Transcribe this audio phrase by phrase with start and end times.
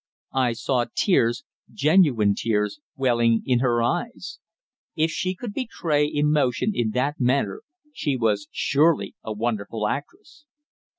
[0.33, 4.39] I saw tears, genuine tears, welling in her eyes.
[4.95, 7.61] If she could betray emotion in that manner
[7.93, 10.45] she was surely a wonderful actress.